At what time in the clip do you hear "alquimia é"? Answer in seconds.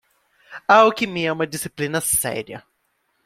0.79-1.31